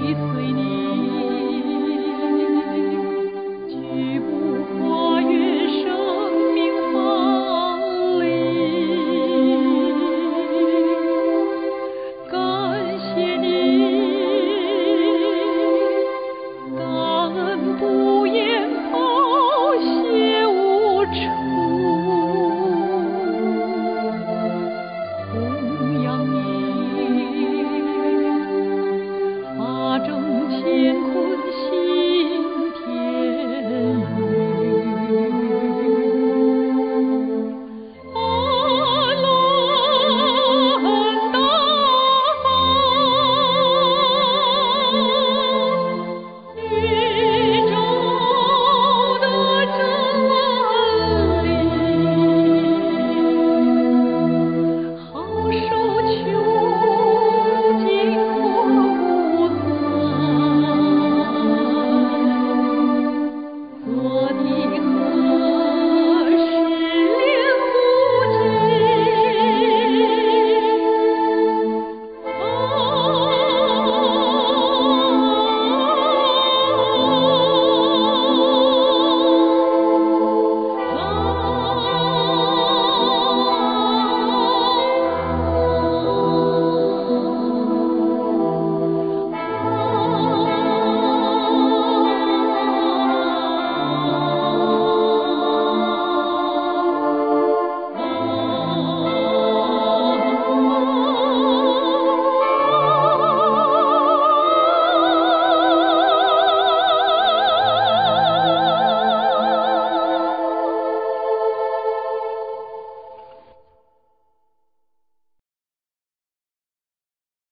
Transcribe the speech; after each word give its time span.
peace. 0.00 0.29